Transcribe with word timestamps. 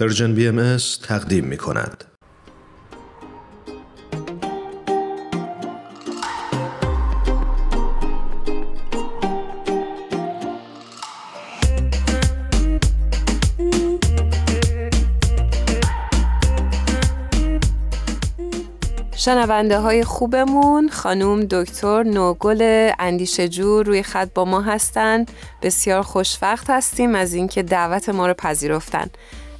Persian 0.00 0.34
BM 0.34 0.76
تقدیم 1.02 1.44
می 1.44 1.56
کند. 1.56 2.04
شنونده 19.16 19.78
های 19.78 20.04
خوبمون. 20.04 20.88
خانوم 20.88 21.40
دکتر 21.40 22.02
نوگل 22.02 22.90
اندیشه 22.98 23.48
جور 23.48 23.86
روی 23.86 24.02
خط 24.02 24.28
با 24.34 24.44
ما 24.44 24.60
هستند 24.60 25.30
بسیار 25.62 26.02
خوشوقت 26.02 26.70
هستیم 26.70 27.14
از 27.14 27.34
اینکه 27.34 27.62
دعوت 27.62 28.08
ما 28.08 28.26
رو 28.26 28.34
پذیرفتن. 28.34 29.06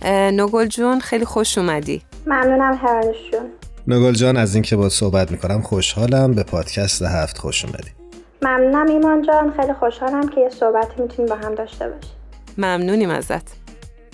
نوگل 0.06 0.66
جون 0.66 1.00
خیلی 1.00 1.24
خوش 1.24 1.58
اومدی. 1.58 2.02
ممنونم 2.26 2.78
هرانش 2.82 3.16
جون 3.32 3.46
نوگل 3.88 4.12
جان 4.12 4.36
از 4.36 4.54
اینکه 4.54 4.76
با 4.76 4.88
صحبت 4.88 5.30
می‌کنم 5.30 5.62
خوشحالم 5.62 6.34
به 6.34 6.42
پادکست 6.42 7.02
هفت 7.02 7.38
خوش 7.38 7.64
اومدی. 7.64 7.90
ممنونم 8.42 8.86
ایمان 8.86 9.22
جان 9.26 9.52
خیلی 9.60 9.72
خوشحالم 9.72 10.28
که 10.28 10.40
یه 10.40 10.48
صحبتی 10.48 11.02
می‌تونیم 11.02 11.30
با 11.30 11.36
هم 11.36 11.54
داشته 11.54 11.88
باشیم. 11.88 12.12
ممنونیم 12.58 13.10
ازت. 13.10 13.42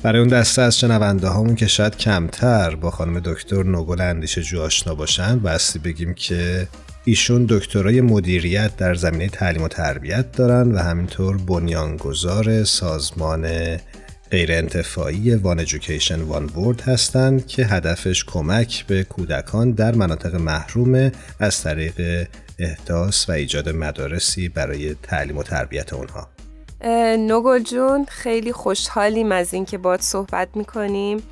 برای 0.02 0.20
اون 0.20 0.28
دسته 0.28 0.62
از 0.62 0.78
شنونده 0.78 1.28
هامون 1.28 1.55
که 1.55 1.66
شاید 1.66 1.96
کمتر 1.96 2.74
با 2.74 2.90
خانم 2.90 3.20
دکتر 3.20 3.62
نوگل 3.62 4.01
اندیشه 4.01 4.43
جو 4.43 4.60
آشنا 4.60 4.95
باشن 4.95 5.38
بستی 5.38 5.79
بگیم 5.79 6.15
که 6.15 6.68
ایشون 7.04 7.46
دکترای 7.48 8.01
مدیریت 8.01 8.77
در 8.77 8.95
زمینه 8.95 9.29
تعلیم 9.29 9.62
و 9.62 9.68
تربیت 9.68 10.32
دارن 10.32 10.73
و 10.73 10.79
همینطور 10.79 11.37
بنیانگذار 11.37 12.65
سازمان 12.65 13.46
غیر 14.32 14.52
انتفاعی 14.52 15.34
وان 15.34 15.59
ایژوکیشن 15.59 16.20
وان 16.20 16.45
ورد 16.45 16.80
هستند 16.80 17.46
که 17.46 17.64
هدفش 17.64 18.24
کمک 18.24 18.86
به 18.86 19.04
کودکان 19.04 19.70
در 19.70 19.95
مناطق 19.95 20.34
محروم 20.34 21.12
از 21.40 21.62
طریق 21.62 22.29
احداث 22.59 23.29
و 23.29 23.32
ایجاد 23.32 23.68
مدارسی 23.68 24.48
برای 24.48 24.95
تعلیم 24.95 25.38
و 25.38 25.42
تربیت 25.42 25.92
اونها. 25.92 26.29
نوگل 27.16 27.59
جون 27.59 28.04
خیلی 28.04 28.52
خوشحالیم 28.52 29.32
از 29.32 29.54
اینکه 29.54 29.79
باد 29.79 30.01
صحبت 30.01 30.48
می‌کنیم. 30.54 31.23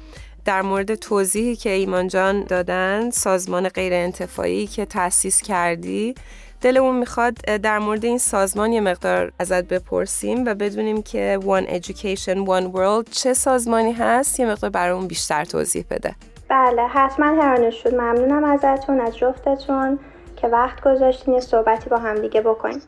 در 0.44 0.62
مورد 0.62 0.94
توضیحی 0.94 1.56
که 1.56 1.70
ایمان 1.70 2.08
جان 2.08 2.44
دادن 2.44 3.10
سازمان 3.10 3.68
غیر 3.68 3.92
انتفاعی 3.92 4.66
که 4.66 4.84
تأسیس 4.84 5.42
کردی 5.42 6.14
دلمون 6.60 6.96
می‌خواد 6.96 7.34
در 7.34 7.78
مورد 7.78 8.04
این 8.04 8.18
سازمان 8.18 8.72
یه 8.72 8.80
مقدار 8.80 9.32
ازت 9.38 9.64
بپرسیم 9.64 10.44
و 10.46 10.54
بدونیم 10.54 11.02
که 11.02 11.38
One 11.42 11.66
Education 11.70 12.46
One 12.46 12.74
World 12.74 13.10
چه 13.10 13.34
سازمانی 13.34 13.92
هست؟ 13.92 14.40
یه 14.40 14.46
مقدار 14.46 14.70
برامون 14.70 15.06
بیشتر 15.06 15.44
توضیح 15.44 15.84
بده. 15.90 16.14
بله 16.48 16.82
حتما 16.82 17.26
هرانش 17.26 17.82
شد. 17.82 17.94
ممنونم 17.94 18.44
ازتون 18.44 19.00
از 19.00 19.16
جفتتون 19.16 19.98
که 20.36 20.48
وقت 20.48 20.80
گذاشتین 20.80 21.34
یه 21.34 21.40
صحبتی 21.40 21.90
با 21.90 21.96
هم 21.96 22.18
دیگه 22.18 22.40
بکنیم. 22.40 22.82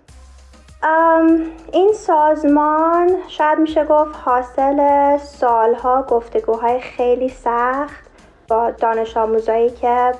این 1.73 1.93
سازمان 1.93 3.17
شاید 3.29 3.59
میشه 3.59 3.85
گفت 3.85 4.15
حاصل 4.25 5.19
سالها 5.19 6.03
گفتگوهای 6.03 6.81
خیلی 6.81 7.29
سخت 7.29 8.05
با 8.49 8.71
دانش 8.71 9.17
آموزایی 9.17 9.71
که 9.71 10.13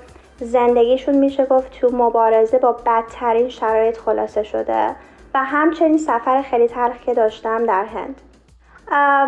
زندگیشون 0.43 1.17
میشه 1.17 1.47
گفت 1.47 1.81
تو 1.81 1.97
مبارزه 1.97 2.59
با 2.59 2.73
بدترین 2.73 3.49
شرایط 3.49 3.99
خلاصه 3.99 4.43
شده 4.43 4.87
و 5.35 5.45
همچنین 5.45 5.99
سفر 5.99 6.43
خیلی 6.43 6.69
تلخ 6.69 7.01
که 7.01 7.15
داشتم 7.15 7.67
در 7.67 7.85
هند. 7.85 8.21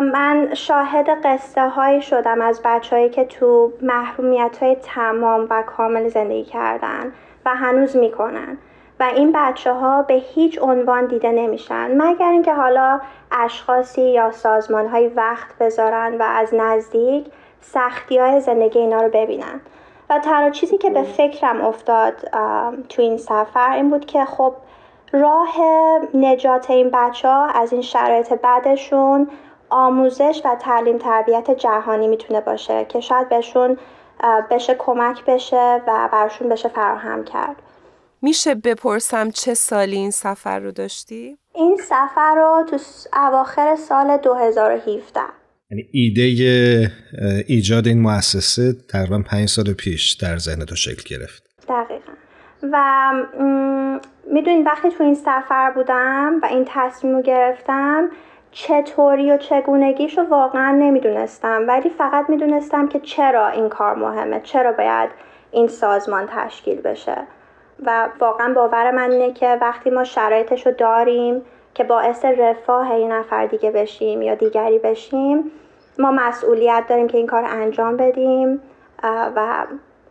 من 0.01 0.53
شاهد 0.53 1.09
قصه 1.23 1.69
هایی 1.69 2.01
شدم 2.01 2.41
از 2.41 2.61
بچههایی 2.65 3.09
که 3.09 3.25
تو 3.25 3.73
محرومیت 3.81 4.57
های 4.61 4.75
تمام 4.75 5.47
و 5.49 5.63
کامل 5.67 6.07
زندگی 6.07 6.43
کردن 6.43 7.13
و 7.45 7.55
هنوز 7.55 7.95
می‌کنن 7.95 8.57
و 8.99 9.03
این 9.03 9.31
بچه 9.35 9.73
ها 9.73 10.01
به 10.01 10.13
هیچ 10.13 10.59
عنوان 10.61 11.05
دیده 11.05 11.31
نمیشن 11.31 12.01
مگر 12.01 12.29
اینکه 12.29 12.53
حالا 12.53 12.99
اشخاصی 13.31 14.01
یا 14.01 14.31
سازمان 14.31 14.87
های 14.87 15.07
وقت 15.07 15.57
بذارن 15.57 16.17
و 16.17 16.23
از 16.23 16.53
نزدیک 16.53 17.25
سختی 17.61 18.17
های 18.17 18.41
زندگی 18.41 18.79
اینا 18.79 19.01
رو 19.01 19.09
ببینن. 19.09 19.61
و 20.09 20.19
تنها 20.19 20.49
چیزی 20.49 20.77
که 20.77 20.89
به 20.89 21.03
فکرم 21.03 21.61
افتاد 21.61 22.13
تو 22.89 23.01
این 23.01 23.17
سفر 23.17 23.71
این 23.71 23.89
بود 23.89 24.05
که 24.05 24.25
خب 24.25 24.53
راه 25.11 25.55
نجات 26.13 26.69
این 26.69 26.89
بچه 26.93 27.27
ها 27.27 27.45
از 27.45 27.73
این 27.73 27.81
شرایط 27.81 28.33
بعدشون 28.33 29.29
آموزش 29.69 30.41
و 30.45 30.55
تعلیم 30.55 30.97
تربیت 30.97 31.51
جهانی 31.51 32.07
می‌تونه 32.07 32.41
باشه 32.41 32.85
که 32.85 32.99
شاید 32.99 33.29
بهشون 33.29 33.77
بشه 34.49 34.75
کمک 34.75 35.25
بشه 35.25 35.81
و 35.87 36.09
برشون 36.11 36.49
بشه 36.49 36.69
فراهم 36.69 37.23
کرد. 37.23 37.55
میشه 38.21 38.55
بپرسم 38.55 39.29
چه 39.29 39.53
سالی 39.53 39.95
این 39.95 40.11
سفر 40.11 40.59
رو 40.59 40.71
داشتی؟ 40.71 41.37
این 41.53 41.77
سفر 41.77 42.35
رو 42.35 42.63
تو 42.63 42.77
اواخر 43.13 43.75
سال 43.75 44.17
2017 44.17 45.21
یعنی 45.71 45.87
ایده 45.91 46.21
ایجاد 47.47 47.87
این 47.87 48.01
مؤسسه 48.01 48.73
تقریبا 48.89 49.19
پنج 49.31 49.49
سال 49.49 49.73
پیش 49.73 50.11
در 50.11 50.37
ذهن 50.37 50.65
تو 50.65 50.75
شکل 50.75 51.15
گرفت. 51.15 51.43
دقیقا. 51.69 52.11
و 52.71 53.11
می‌دونید 54.33 54.65
وقتی 54.65 54.89
تو 54.89 55.03
این 55.03 55.15
سفر 55.15 55.71
بودم 55.75 56.39
و 56.43 56.45
این 56.45 56.65
تصمیم 56.67 57.15
رو 57.15 57.21
گرفتم 57.21 58.09
چطوری 58.51 59.31
و 59.31 59.37
چگونگیش 59.37 60.17
رو 60.17 60.23
واقعا 60.23 60.71
نمی‌دونستم. 60.71 61.65
ولی 61.67 61.89
فقط 61.89 62.29
می‌دونستم 62.29 62.87
که 62.87 62.99
چرا 62.99 63.47
این 63.47 63.69
کار 63.69 63.95
مهمه 63.95 64.41
چرا 64.43 64.71
باید 64.71 65.09
این 65.51 65.67
سازمان 65.67 66.29
تشکیل 66.31 66.81
بشه. 66.81 67.17
و 67.85 68.09
واقعا 68.19 68.53
باور 68.53 68.91
من 68.91 69.11
اینه 69.11 69.33
که 69.33 69.57
وقتی 69.61 69.89
ما 69.89 70.03
شرایطش 70.03 70.65
رو 70.65 70.71
داریم 70.71 71.41
که 71.75 71.83
باعث 71.83 72.25
رفاه 72.25 72.91
این 72.91 73.11
نفر 73.11 73.45
دیگه 73.45 73.71
بشیم 73.71 74.21
یا 74.21 74.35
دیگری 74.35 74.79
بشیم 74.79 75.51
ما 75.99 76.11
مسئولیت 76.11 76.85
داریم 76.89 77.07
که 77.07 77.17
این 77.17 77.27
کار 77.27 77.43
انجام 77.45 77.97
بدیم 77.97 78.59
و 79.35 79.65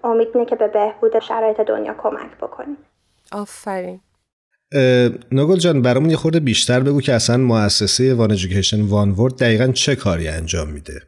امید 0.05 0.29
اینه 0.35 0.47
که 0.47 0.57
به 0.57 0.69
بهبود 0.69 1.19
شرایط 1.19 1.61
دنیا 1.61 1.95
کمک 1.99 2.37
بکنیم. 2.41 2.77
آفرین. 3.33 4.01
نگل 5.33 5.57
جان 5.57 5.83
برامون 5.83 6.11
یه 6.11 6.17
خورده 6.17 6.41
بیشتر 6.41 6.81
بگو 6.81 7.01
که 7.01 7.15
اصلا 7.15 7.37
مؤسسه 7.37 8.15
وان 8.15 8.31
ایژوکیشن 8.31 8.89
وان 8.89 9.11
ورد 9.11 9.39
دقیقا 9.41 9.67
چه 9.67 9.97
کاری 9.97 10.29
انجام 10.29 10.69
میده؟ 10.69 11.01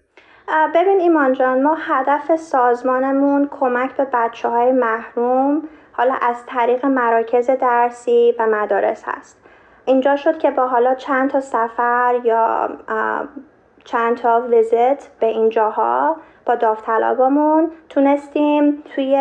ببین 0.74 1.00
ایمان 1.00 1.32
جان 1.32 1.62
ما 1.62 1.76
هدف 1.80 2.36
سازمانمون 2.36 3.48
کمک 3.60 3.96
به 3.96 4.06
بچه 4.12 4.48
های 4.48 4.72
محروم 4.72 5.62
حالا 5.92 6.14
از 6.22 6.36
طریق 6.46 6.86
مراکز 6.86 7.50
درسی 7.50 8.34
و 8.38 8.46
مدارس 8.46 9.02
هست. 9.06 9.38
اینجا 9.86 10.16
شد 10.16 10.38
که 10.38 10.50
با 10.50 10.66
حالا 10.66 10.94
چند 10.94 11.30
تا 11.30 11.40
سفر 11.40 12.20
یا 12.24 12.68
چند 13.84 14.16
تا 14.16 14.40
ویزیت 14.40 15.08
به 15.20 15.26
این 15.26 15.48
جاها 15.48 16.16
با 16.46 16.54
داوطلبامون 16.54 17.70
تونستیم 17.88 18.82
توی 18.94 19.18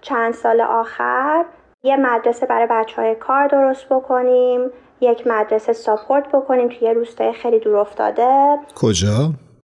چند 0.00 0.34
سال 0.34 0.60
آخر 0.60 1.44
یه 1.82 1.96
مدرسه 1.96 2.46
برای 2.46 2.66
بچه 2.70 3.02
های 3.02 3.14
کار 3.14 3.48
درست 3.48 3.88
بکنیم 3.88 4.70
یک 5.00 5.26
مدرسه 5.26 5.72
ساپورت 5.72 6.28
بکنیم 6.28 6.68
توی 6.68 6.94
روستای 6.94 7.32
خیلی 7.32 7.58
دور 7.58 7.76
افتاده. 7.76 8.58
کجا؟ 8.76 9.32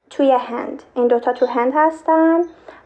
توی 0.09 0.31
هند. 0.31 0.83
این 0.95 1.07
دوتا 1.07 1.33
تو 1.33 1.45
هند 1.45 1.73
هستن 1.75 2.41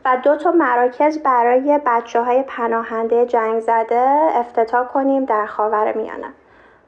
و 0.06 0.18
دو 0.24 0.36
تا 0.36 0.52
مراکز 0.52 1.20
برای 1.24 1.80
بچه 1.86 2.22
های 2.22 2.44
پناهنده 2.48 3.25
جنگ 3.25 3.60
زده 3.60 4.20
افتتاح 4.36 4.88
کنیم 4.88 5.25
در 5.25 5.46
خاور 5.46 5.94
میانه. 5.98 6.34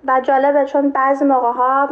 و 0.07 0.21
جالبه 0.21 0.65
چون 0.65 0.89
بعضی 0.89 1.25
موقع 1.25 1.51
ها 1.51 1.89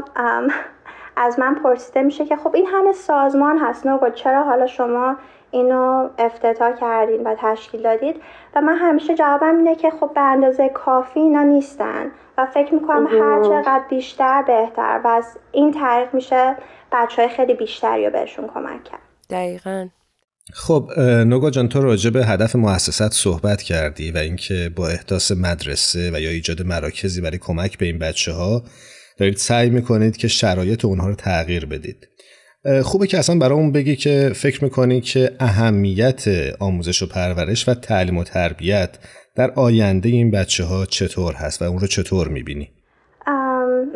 از 1.15 1.39
من 1.39 1.55
پرسیده 1.55 2.01
میشه 2.01 2.25
که 2.25 2.35
خب 2.35 2.55
این 2.55 2.65
همه 2.67 2.91
سازمان 2.91 3.57
هست 3.57 3.85
نوگل 3.85 4.11
چرا 4.11 4.43
حالا 4.43 4.67
شما 4.67 5.15
اینو 5.51 6.09
افتتاح 6.17 6.71
کردین 6.71 7.23
و 7.23 7.35
تشکیل 7.37 7.81
دادید؟ 7.81 8.21
و 8.55 8.61
من 8.61 8.77
همیشه 8.77 9.15
جوابم 9.15 9.57
اینه 9.57 9.75
که 9.75 9.89
خب 9.89 10.11
به 10.15 10.21
اندازه 10.21 10.69
کافی 10.69 11.19
اینا 11.19 11.43
نیستن 11.43 12.11
و 12.37 12.45
فکر 12.45 12.73
می‌کنم 12.73 13.07
هر 13.07 13.43
چقدر 13.43 13.83
بیشتر 13.89 14.41
بهتر 14.41 15.01
و 15.03 15.07
از 15.07 15.37
این 15.51 15.71
طریق 15.71 16.13
میشه 16.13 16.55
بچه 16.91 17.21
های 17.21 17.31
خیلی 17.31 17.53
بیشتری 17.53 18.05
رو 18.05 18.11
بهشون 18.11 18.47
کمک 18.47 18.83
کرد. 18.83 18.99
دقیقا. 19.29 19.87
خب 20.51 20.99
نوگا 20.99 21.49
جان 21.49 21.69
تو 21.69 21.81
راجع 21.81 22.09
به 22.09 22.25
هدف 22.25 22.55
مؤسسات 22.55 23.13
صحبت 23.13 23.61
کردی 23.61 24.11
و 24.11 24.17
اینکه 24.17 24.71
با 24.75 24.87
احداث 24.89 25.31
مدرسه 25.31 26.11
و 26.13 26.19
یا 26.19 26.29
ایجاد 26.29 26.61
مراکزی 26.61 27.21
برای 27.21 27.37
کمک 27.37 27.77
به 27.77 27.85
این 27.85 27.99
بچه 27.99 28.31
ها 28.31 28.63
دارید 29.17 29.37
سعی 29.37 29.69
می‌کنید 29.69 30.17
که 30.17 30.27
شرایط 30.27 30.85
اونها 30.85 31.07
رو 31.07 31.15
تغییر 31.15 31.65
بدید 31.65 32.07
خوبه 32.83 33.07
که 33.07 33.17
اصلا 33.17 33.35
برای 33.37 33.57
اون 33.57 33.71
بگی 33.71 33.95
که 33.95 34.31
فکر 34.35 34.63
می‌کنی 34.63 35.01
که 35.01 35.31
اهمیت 35.39 36.23
آموزش 36.59 37.01
و 37.01 37.07
پرورش 37.07 37.69
و 37.69 37.73
تعلیم 37.73 38.17
و 38.17 38.23
تربیت 38.23 38.97
در 39.35 39.51
آینده 39.51 40.09
این 40.09 40.31
بچه 40.31 40.63
ها 40.63 40.85
چطور 40.85 41.33
هست 41.33 41.61
و 41.61 41.65
اون 41.65 41.79
رو 41.79 41.87
چطور 41.87 42.27
می‌بینی؟ 42.27 42.69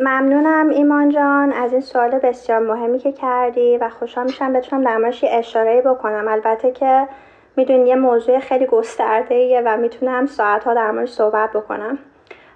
ممنونم 0.08 0.68
ایمان 0.68 1.08
جان. 1.08 1.52
از 1.52 1.72
این 1.72 1.80
سوال 1.80 2.10
بسیار 2.10 2.58
مهمی 2.58 2.98
که 2.98 3.12
کردی 3.12 3.78
و 3.78 3.88
خوشحال 3.88 4.26
میشم 4.26 4.52
بتونم 4.52 4.84
در 4.84 4.96
موردش 4.96 5.24
اشاره 5.28 5.82
بکنم. 5.82 6.28
البته 6.28 6.72
که 6.72 7.08
می‌دونی 7.56 7.88
یه 7.88 7.96
موضوع 7.96 8.38
خیلی 8.38 8.66
گسترده 8.66 9.62
و 9.66 9.76
می‌تونم 9.76 10.26
ساعتها 10.26 10.74
در 10.74 10.90
موردش 10.90 11.10
صحبت 11.10 11.52
بکنم. 11.52 11.98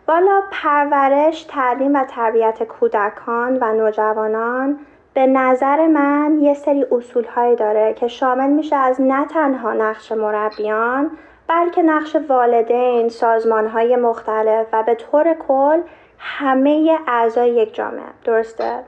والا 0.08 0.40
پرورش 0.52 1.43
تعلیم 1.43 1.94
و 1.94 2.04
تربیت 2.04 2.62
کودکان 2.62 3.58
و 3.60 3.72
نوجوانان 3.72 4.78
به 5.14 5.26
نظر 5.26 5.87
من 5.87 6.38
یه 6.40 6.55
سری 6.55 6.87
اصول 6.93 7.25
هایی 7.25 7.56
داره 7.56 7.94
که 7.94 8.08
شامل 8.08 8.50
میشه 8.50 8.76
از 8.76 9.00
نه 9.00 9.26
تنها 9.26 9.72
نقش 9.72 10.12
مربیان 10.12 11.10
بلکه 11.48 11.82
نقش 11.82 12.16
والدین، 12.28 13.08
سازمان 13.08 13.66
های 13.66 13.96
مختلف 13.96 14.66
و 14.72 14.82
به 14.82 14.94
طور 14.94 15.34
کل 15.48 15.81
همه 16.24 16.98
اعضای 17.06 17.50
یک 17.50 17.74
جامعه 17.74 18.04
درسته؟ 18.24 18.84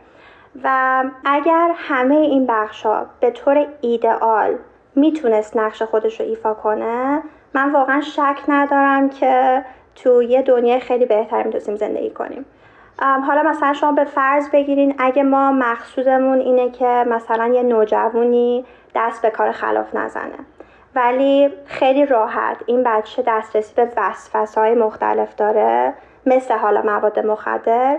و 0.65 1.05
اگر 1.25 1.71
همه 1.75 2.15
این 2.15 2.47
بخش 2.47 2.87
ها 2.87 3.07
به 3.21 3.31
طور 3.31 3.67
ایدئال 3.81 4.59
می‌تونست 4.95 5.57
نقش 5.57 5.83
خودش 5.83 6.21
رو 6.21 6.27
ایفا 6.27 6.55
کنه 6.55 7.23
من 7.55 7.73
واقعا 7.73 8.01
شک 8.01 8.37
ندارم 8.49 9.09
که 9.09 9.65
تو 9.95 10.23
یه 10.23 10.43
دنیای 10.43 10.81
خیلی 10.81 11.07
بهتر 11.07 11.43
می‌تونستیم 11.43 11.77
زندگی 11.77 12.11
کنیم. 12.11 12.45
حالا 12.99 13.43
مثلا 13.43 13.73
شما 13.73 13.93
به 13.93 14.05
فرض 14.05 14.51
بگیرین 14.51 14.95
اگه 14.99 15.23
ما 15.23 15.53
مقصودمون 15.53 16.41
اینه 16.41 16.71
که 16.71 17.05
مثلا 17.09 17.47
یه 17.47 17.63
نوجوانی 17.63 18.65
دست 18.95 19.23
به 19.23 19.31
کار 19.31 19.53
خلاف 19.53 19.95
نزنه 19.95 20.39
ولی 20.95 21.51
خیلی 21.67 22.07
راحت 22.07 22.57
این 22.67 22.83
بچه 22.83 23.25
دسترسی 23.27 23.75
به 23.75 23.89
وسوسه 23.97 24.61
های 24.61 24.75
مختلف 24.75 25.35
داره 25.35 25.95
مثل 26.27 26.55
حالا 26.55 26.83
مواد 26.83 27.19
مخدر 27.19 27.99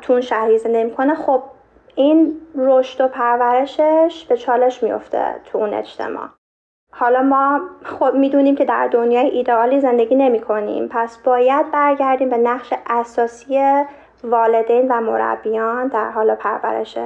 تو 0.00 0.12
اون 0.12 0.22
شهری 0.22 0.58
زندگی 0.58 0.84
می‌کنه 0.84 1.14
خب 1.14 1.42
این 1.94 2.40
رشد 2.54 3.04
و 3.04 3.08
پرورشش 3.08 4.26
به 4.28 4.36
چالش 4.36 4.82
میفته 4.82 5.34
تو 5.44 5.58
اون 5.58 5.74
اجتماع. 5.74 6.28
حالا 6.92 7.22
ما 7.22 7.60
خب 7.82 8.14
می‌دونیم 8.14 8.56
که 8.56 8.64
در 8.64 8.88
دنیای 8.88 9.30
ایدئالی 9.30 9.80
زندگی 9.80 10.14
نمی 10.14 10.40
کنیم 10.40 10.88
پس 10.88 11.18
باید 11.18 11.70
برگردیم 11.70 12.28
به 12.28 12.36
نقش 12.36 12.72
اساسی 12.86 13.84
والدین 14.24 14.92
و 14.92 15.00
مربیان 15.00 15.86
در 15.86 16.10
حال 16.10 16.34
پرورش 16.34 16.98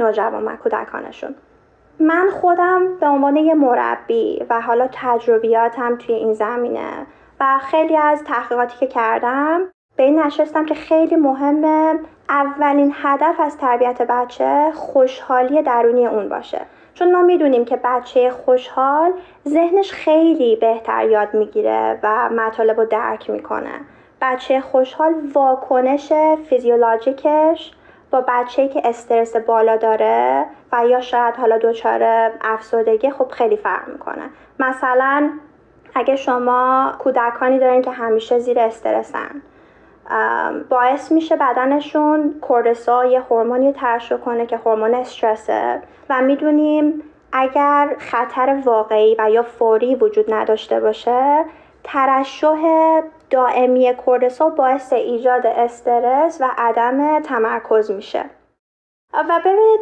نوجوان 0.00 0.44
و 0.44 0.56
کودکانشون. 0.56 1.34
من 2.00 2.30
خودم 2.30 2.96
به 3.00 3.06
عنوان 3.06 3.36
یه 3.36 3.54
مربی 3.54 4.46
و 4.50 4.60
حالا 4.60 4.88
تجربیاتم 4.92 5.96
توی 5.96 6.14
این 6.14 6.32
زمینه 6.32 7.06
و 7.40 7.58
خیلی 7.58 7.96
از 7.96 8.24
تحقیقاتی 8.24 8.78
که 8.78 8.86
کردم 8.86 9.60
به 9.96 10.02
این 10.02 10.20
نشستم 10.20 10.66
که 10.66 10.74
خیلی 10.74 11.16
مهمه 11.16 11.98
اولین 12.28 12.92
هدف 13.02 13.40
از 13.40 13.58
تربیت 13.58 14.02
بچه 14.02 14.70
خوشحالی 14.74 15.62
درونی 15.62 16.06
اون 16.06 16.28
باشه. 16.28 16.60
چون 16.94 17.12
ما 17.12 17.22
می‌دونیم 17.22 17.64
که 17.64 17.80
بچه 17.84 18.30
خوشحال 18.30 19.12
ذهنش 19.48 19.92
خیلی 19.92 20.56
بهتر 20.56 21.08
یاد 21.08 21.34
می‌گیره 21.34 21.98
و 22.02 22.28
مطالب 22.28 22.80
رو 22.80 22.86
درک 22.86 23.30
می‌کنه. 23.30 23.80
بچه 24.20 24.60
خوشحال 24.60 25.14
واکنش 25.34 26.12
فیزیولوژیکش 26.48 27.72
با 28.10 28.24
بچه 28.28 28.68
که 28.68 28.82
استرس 28.84 29.36
بالا 29.36 29.76
داره 29.76 30.46
و 30.72 30.86
یا 30.86 31.00
شاید 31.00 31.36
حالا 31.36 31.58
دچار 31.58 32.30
افسردگی 32.40 33.10
خب 33.10 33.28
خیلی 33.28 33.56
فرق 33.56 33.88
می‌کنه. 33.88 34.30
مثلا 34.58 35.30
اگه 35.94 36.16
شما 36.16 36.92
کودکانی 36.98 37.58
دارین 37.58 37.82
که 37.82 37.90
همیشه 37.90 38.38
زیر 38.38 38.60
استرسن 38.60 39.42
باعث 40.68 41.12
میشه 41.12 41.36
بدنشون 41.36 42.34
کورتیسول 42.40 43.06
یه 43.06 43.20
هورمونی 43.20 43.72
ترشح 43.72 44.16
کنه 44.16 44.46
که 44.46 44.56
هورمون 44.56 44.94
استرسه. 44.94 45.82
و 46.10 46.22
می‌دونیم 46.22 47.02
اگر 47.32 47.96
خطر 47.98 48.62
واقعی 48.64 49.16
و 49.18 49.30
یا 49.30 49.42
فوری 49.42 49.94
وجود 49.94 50.34
نداشته 50.34 50.80
باشه 50.80 51.44
ترشح 51.84 52.60
دائمی 53.30 53.94
کورتیسول 53.94 54.50
باعث 54.50 54.92
ایجاد 54.92 55.46
استرس 55.46 56.40
و 56.40 56.50
عدم 56.58 57.20
تمرکز 57.20 57.90
میشه. 57.90 58.24
و 59.14 59.40
ببینید 59.40 59.80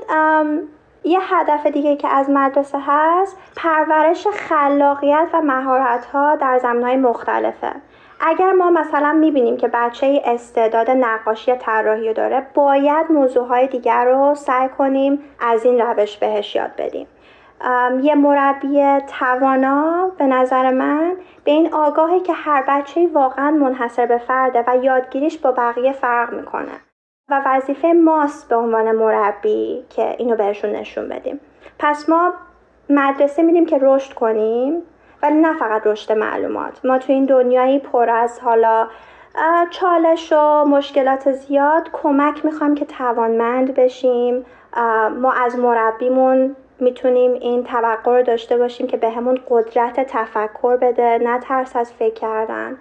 یه 1.04 1.18
هدف 1.22 1.66
دیگه 1.66 1.96
که 1.96 2.08
از 2.08 2.30
مدرسه 2.30 2.78
هست 2.86 3.36
پرورش 3.56 4.26
خلاقیت 4.26 5.28
و 5.32 5.40
مهارت 5.40 6.04
ها 6.04 6.36
در 6.36 6.58
زمینهای 6.58 6.96
مختلفه. 6.96 7.72
اگر 8.24 8.52
ما 8.52 8.70
مثلا 8.70 9.12
می‌بینیم 9.12 9.56
که 9.56 9.68
بچه 9.68 10.22
استعداد 10.24 10.90
نقاشی 10.90 11.56
طراحی 11.56 12.12
داره 12.12 12.46
باید 12.54 13.12
موضوعهای 13.12 13.66
دیگر 13.66 14.04
رو 14.04 14.34
سعی 14.34 14.68
کنیم 14.68 15.18
از 15.40 15.64
این 15.64 15.80
روش 15.80 16.16
بهش 16.16 16.56
یاد 16.56 16.70
بدیم. 16.78 17.06
یه 18.02 18.14
مربی 18.14 18.98
توانا 19.18 20.10
به 20.18 20.26
نظر 20.26 20.70
من 20.70 21.16
به 21.44 21.50
این 21.50 21.74
آگاهی 21.74 22.20
که 22.20 22.32
هر 22.32 22.64
بچه 22.68 23.08
واقعا 23.12 23.50
منحصر 23.50 24.06
به 24.06 24.18
فرده 24.18 24.64
و 24.66 24.76
یادگیریش 24.76 25.38
با 25.38 25.52
بقیه 25.52 25.92
فرق 25.92 26.32
می‌کنه 26.32 26.72
و 27.30 27.42
وظیفه 27.46 27.92
ماست 27.92 28.48
به 28.48 28.56
عنوان 28.56 28.92
مربی 28.92 29.84
که 29.90 30.16
اینو 30.18 30.36
بهشون 30.36 30.70
نشون 30.70 31.08
بدیم. 31.08 31.40
پس 31.78 32.08
ما 32.08 32.32
مدرسه 32.90 33.42
میدیم 33.42 33.66
که 33.66 33.78
رشد 33.82 34.12
کنیم. 34.12 34.82
ولی 35.22 35.34
نه 35.34 35.58
فقط 35.58 35.86
رشد 35.86 36.12
معلومات. 36.12 36.84
ما 36.84 36.98
تو 36.98 37.12
این 37.12 37.24
دنیایی 37.24 37.78
پر 37.78 38.10
از 38.10 38.40
حالا 38.40 38.88
چالش 39.70 40.32
و 40.32 40.64
مشکلات 40.64 41.32
زیاد 41.32 41.88
کمک 41.92 42.44
می‌خوایم 42.44 42.74
که 42.74 42.84
توانمند 42.84 43.74
بشیم. 43.74 44.44
ما 45.20 45.32
از 45.32 45.58
مربیمون 45.58 46.56
می‌تونیم 46.80 47.32
این 47.32 47.64
توقع 47.64 48.16
رو 48.16 48.22
داشته 48.22 48.58
باشیم 48.58 48.86
که 48.86 48.96
بهمون 48.96 49.34
به 49.34 49.40
قدرت 49.48 50.00
تفکر 50.00 50.76
بده 50.76 51.18
نه 51.18 51.38
ترس 51.38 51.76
از 51.76 51.92
فکر 51.92 52.14
کردن. 52.14 52.76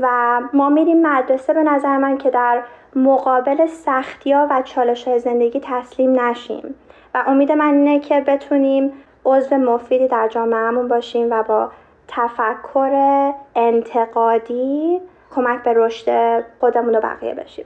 و 0.00 0.40
ما 0.52 0.68
میریم 0.68 1.06
مدرسه 1.06 1.54
به 1.54 1.62
نظر 1.62 1.96
من 1.96 2.18
که 2.18 2.30
در 2.30 2.62
مقابل 2.96 3.66
سختی 3.66 4.32
ها 4.32 4.46
و 4.50 4.62
چالش 4.62 5.08
های 5.08 5.18
زندگی 5.18 5.60
تسلیم 5.64 6.20
نشیم. 6.20 6.74
و 7.14 7.22
امید 7.26 7.52
من 7.52 7.74
اینه 7.74 8.00
که 8.00 8.20
بتونیم 8.20 8.92
عضو 9.24 9.56
مفیدی 9.56 10.08
در 10.08 10.28
جامعهمون 10.28 10.88
باشیم 10.88 11.28
و 11.30 11.42
با 11.42 11.70
تفکر 12.08 13.32
انتقادی 13.56 15.00
کمک 15.34 15.62
به 15.62 15.72
رشد 15.76 16.40
خودمون 16.60 16.94
و 16.94 17.00
بقیه 17.00 17.34
بشیم. 17.34 17.64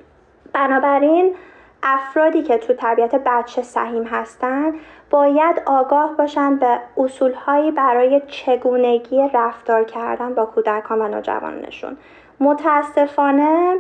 بنابراین 0.53 1.35
افرادی 1.83 2.43
که 2.43 2.59
تو 2.59 2.75
تربیت 2.75 3.15
بچه 3.15 3.63
سهیم 3.63 4.05
هستن 4.05 4.75
باید 5.11 5.63
آگاه 5.67 6.17
باشن 6.17 6.57
به 6.57 6.79
اصولهایی 6.97 7.71
برای 7.71 8.23
چگونگی 8.27 9.31
رفتار 9.35 9.85
کردن 9.85 10.35
با 10.35 10.45
کودکان 10.45 11.03
و 11.03 11.09
نوجوانشون 11.09 11.97
متاسفانه 12.41 13.77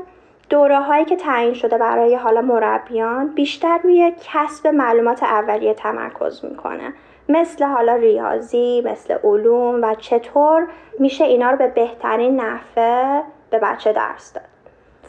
دوره 0.50 0.80
هایی 0.80 1.04
که 1.04 1.16
تعیین 1.16 1.54
شده 1.54 1.78
برای 1.78 2.14
حالا 2.14 2.40
مربیان 2.40 3.28
بیشتر 3.28 3.78
روی 3.78 4.12
کسب 4.24 4.66
معلومات 4.66 5.22
اولیه 5.22 5.74
تمرکز 5.74 6.44
می‌کنه. 6.44 6.92
مثل 7.28 7.64
حالا 7.64 7.94
ریاضی 7.94 8.82
مثل 8.84 9.18
علوم 9.24 9.82
و 9.82 9.94
چطور 9.94 10.68
میشه 10.98 11.24
اینا 11.24 11.50
رو 11.50 11.56
به 11.56 11.68
بهترین 11.68 12.40
نحوه 12.40 13.22
به 13.50 13.58
بچه 13.58 13.92
درس 13.92 14.32
داد. 14.32 14.44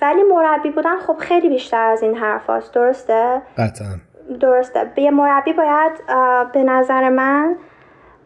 ولی 0.01 0.23
مربی 0.23 0.69
بودن 0.69 0.99
خب 0.99 1.17
خیلی 1.17 1.49
بیشتر 1.49 1.89
از 1.89 2.03
این 2.03 2.15
حرف 2.15 2.45
هاست 2.45 2.73
درسته؟ 2.73 3.41
قطعا. 3.57 3.97
درسته. 4.39 4.91
به 4.95 5.11
مربی 5.11 5.53
باید 5.53 5.91
به 6.53 6.63
نظر 6.63 7.09
من 7.09 7.55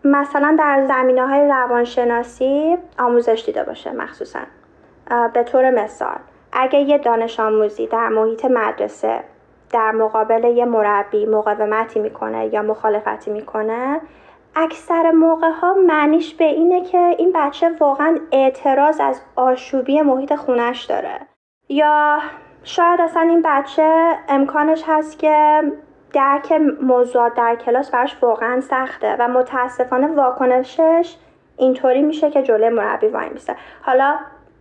مثلا 0.03 0.55
در 0.59 0.85
زمینه 0.88 1.27
های 1.27 1.47
روانشناسی 1.47 2.77
آموزش 3.00 3.43
دیده 3.45 3.63
باشه 3.63 3.91
مخصوصا. 3.91 4.39
به 5.33 5.43
طور 5.43 5.69
مثال 5.69 6.17
اگه 6.51 6.79
یه 6.79 6.97
دانش 6.97 7.39
آموزی 7.39 7.88
در 7.88 8.07
محیط 8.07 8.45
مدرسه 8.45 9.19
در 9.74 9.92
مقابل 9.92 10.44
یه 10.44 10.65
مربی 10.65 11.25
مقاومتی 11.25 12.00
می‌کنه 12.00 12.53
یا 12.53 12.62
مخالفتی 12.62 13.32
می‌کنه 13.32 14.01
اکثر 14.56 15.12
موقع 15.12 15.50
ها 15.50 15.74
معنیش 15.74 16.34
به 16.34 16.46
اینه 16.46 16.82
که 16.82 16.98
این 16.98 17.32
بچه 17.36 17.70
واقعا 17.80 18.18
اعتراض 18.32 19.00
از 19.00 19.22
آشوبی 19.36 20.01
محیط 20.01 20.36
خونش 20.36 20.84
داره. 20.84 21.20
یا 21.70 22.20
شاید 22.63 23.01
اصلا 23.01 23.22
این 23.22 23.42
بچه 23.46 24.13
امکانش 24.30 24.84
هست 24.88 25.20
که 25.20 25.63
درک 26.13 26.51
موضوعات 26.82 27.34
در 27.34 27.56
کلاس 27.56 27.92
براش 27.92 28.18
واقعا 28.22 28.62
سخته 28.62 29.15
و 29.20 29.27
متاسفانه 29.27 30.08
واکنشش 30.08 31.18
اینطوری 31.58 32.01
میشه 32.01 32.32
که 32.32 32.44
جلوی 32.44 32.70
مربی 32.70 33.08
وای 33.08 33.30
میسته. 33.30 33.56
حالا 33.82 34.15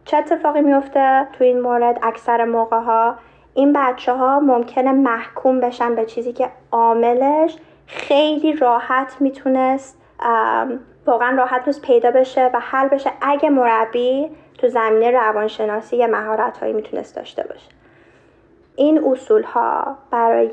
چه 0.05 0.17
اتفاقی 0.17 0.61
میفته 0.61 1.27
تو 1.33 1.45
این 1.45 1.61
مورد؟ 1.61 1.99
اکثر 2.03 2.45
موقع 2.45 2.81
ها 2.81 3.17
این 3.55 3.73
بچه 3.73 4.13
ها 4.13 4.41
ممکنه 4.41 4.93
محکوم 4.93 5.61
بشن 5.61 5.95
به 5.95 6.05
چیزی 6.05 6.33
که 6.33 6.51
عاملش 6.73 7.57
خیلی 7.87 8.53
راحت 8.53 9.17
می‌تونست 9.21 9.99
واقعا 11.07 11.37
راحت 11.37 11.59
می‌تونست 11.59 11.83
پیدا 11.83 12.11
بشه 12.11 12.51
و 12.55 12.61
حل 12.61 12.89
بشه 12.89 13.11
اگه 13.21 13.51
مربی 13.51 14.31
تو 14.59 14.69
زمینه 14.69 15.11
روانشناسی 15.11 15.97
یه 15.97 16.07
مهارت 16.07 16.59
هایی 16.59 16.73
می‌تونست 16.73 17.17
داشته 17.17 17.43
باشه. 17.43 17.71
این 18.77 19.05
اصول 19.05 19.43
ها 19.43 19.97
برای 20.11 20.53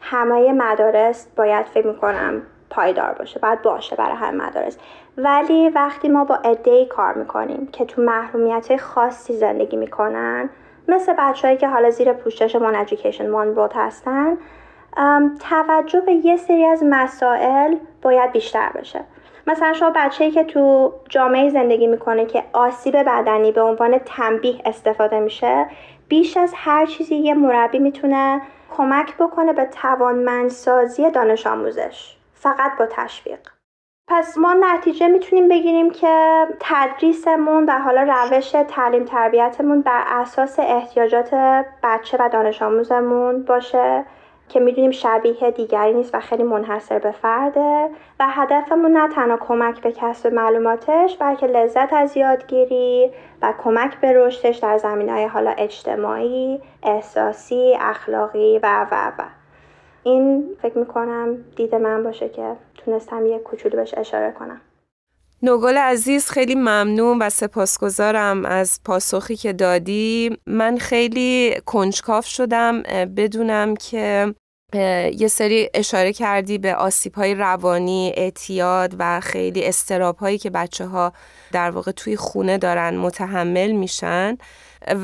همه 0.00 0.52
مدارس 0.52 1.28
باید 1.36 1.66
فکر 1.66 1.86
می‌کنم 1.86 2.42
پایدار 2.70 3.12
باشه 3.12 3.40
باید 3.40 3.62
باشه 3.62 3.96
برای 3.96 4.16
همه 4.16 4.46
مدارس. 4.46 4.78
ولی 5.16 5.68
وقتی 5.68 6.08
ما 6.08 6.24
با 6.24 6.34
عدهای 6.34 6.86
کار 6.86 7.14
می‌کنیم 7.14 7.68
که 7.72 7.84
تو 7.84 8.02
محرومیت 8.02 8.76
خاصی 8.76 9.36
زندگی 9.36 9.76
می‌کنن 9.76 10.50
مثل 10.88 11.14
بچههایی 11.18 11.58
که 11.58 11.68
حالا 11.68 11.90
زیر 11.90 12.12
پوشش 12.12 12.56
من 12.56 12.74
ادویکیشن 12.76 13.30
وان 13.30 13.54
بود 13.54 13.72
هستن 13.74 14.38
توجه 15.50 16.00
به 16.00 16.12
یه 16.12 16.36
سری 16.36 16.64
از 16.64 16.82
مسائل 16.86 17.76
باید 18.02 18.32
بیشتر 18.32 18.68
بشه. 18.74 19.04
مثلا 19.46 19.72
شما 19.72 19.92
بچه‌ای 19.96 20.30
که 20.30 20.44
تو 20.44 20.92
جامعه 21.08 21.50
زندگی 21.50 21.86
می‌کنه 21.86 22.26
که 22.26 22.44
آسیب 22.52 22.96
بدنی 22.96 23.52
به 23.52 23.60
عنوان 23.60 23.98
تنبیه 23.98 24.60
استفاده 24.64 25.20
میشه 25.20 25.66
بیش 26.08 26.36
از 26.36 26.52
هر 26.56 26.86
چیزی 26.86 27.14
یه 27.14 27.34
مربی 27.34 27.78
می‌تونه 27.78 28.40
کمک 28.76 29.16
بکنه 29.16 29.52
به 29.52 29.64
توانمندسازی 29.64 31.10
دانش 31.10 31.46
آموزش. 31.46 32.16
فقط 32.34 32.78
با 32.78 32.86
تشویق. 32.86 33.38
پس 34.08 34.38
ما 34.38 34.54
نتیجه 34.54 35.08
می‌تونیم 35.08 35.48
بگیریم 35.48 35.90
که 35.90 36.46
تدریسمون 36.60 37.64
و 37.64 37.78
حالا 37.78 38.02
روش 38.02 38.50
تعلیم 38.50 39.04
تربیتمون 39.04 39.82
بر 39.82 40.04
اساس 40.06 40.58
احتیاجات 40.58 41.34
بچه 41.82 42.16
و 42.20 42.28
دانش 42.28 42.62
آموزمون 42.62 43.42
باشه 43.42 44.04
که 44.48 44.60
می‌دونیم 44.60 44.90
شبیه 44.90 45.50
دیگری 45.50 45.94
نیست 45.94 46.14
و 46.14 46.20
خیلی 46.20 46.42
منحصر 46.42 46.98
به 46.98 47.10
فرده 47.10 47.90
و 48.20 48.26
هدفمون 48.28 48.96
نه 48.96 49.08
تنها 49.08 49.36
کمک 49.36 49.80
به 49.80 49.92
کسب 49.92 50.32
معلوماتش 50.34 51.16
بلکه 51.16 51.46
لذت 51.46 51.92
از 51.92 52.16
یادگیری 52.16 53.10
و 53.42 53.52
کمک 53.64 54.00
به 54.00 54.12
رشدش 54.12 54.56
در 54.56 54.78
زمین 54.78 55.08
های 55.08 55.24
حالا 55.24 55.50
اجتماعی، 55.50 56.60
احساسی، 56.82 57.76
اخلاقی 57.80 58.58
و 58.62 58.86
و 58.90 59.12
و. 59.18 59.24
این 60.02 60.56
فکر 60.62 60.78
می‌کنم 60.78 61.36
دید 61.56 61.74
من 61.74 62.04
باشه 62.04 62.28
که 62.28 62.56
تونستم 62.84 63.26
یه 63.26 63.38
کوچولو 63.38 63.76
بهش 63.76 63.94
اشاره 63.96 64.32
کنم. 64.32 64.60
نوگل 65.42 65.76
عزیز 65.76 66.30
خیلی 66.30 66.54
ممنون 66.54 67.18
و 67.18 67.30
سپاسگزارم 67.30 68.44
از 68.44 68.80
پاسخی 68.84 69.36
که 69.36 69.52
دادی. 69.52 70.38
من 70.46 70.78
خیلی 70.78 71.54
کنجکاف 71.66 72.26
شدم 72.26 72.82
بدونم 73.16 73.76
که 73.76 74.34
یه 75.18 75.28
سری 75.28 75.70
اشاره 75.74 76.12
کردی 76.12 76.58
به 76.58 76.74
آسیب 76.74 77.14
های 77.14 77.34
روانی، 77.34 78.12
اعتیاد 78.16 78.94
و 78.98 79.20
خیلی 79.20 79.64
استراب 79.64 80.16
هایی 80.16 80.38
که 80.38 80.50
بچه 80.50 80.86
ها 80.86 81.12
در 81.52 81.70
واقع 81.70 81.92
توی 81.92 82.16
خونه 82.16 82.58
دارن 82.58 82.96
متحمل 82.96 83.72
میشن. 83.72 84.38